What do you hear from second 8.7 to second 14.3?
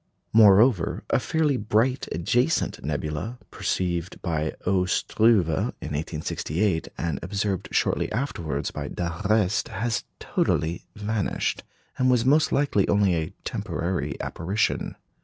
by d'Arrest, has totally vanished, and was most likely only a temporary